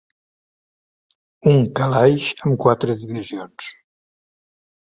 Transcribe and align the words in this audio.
Un 1.51 1.59
calaix 1.81 2.31
amb 2.47 2.57
quatre 2.65 2.97
divisions. 3.03 3.69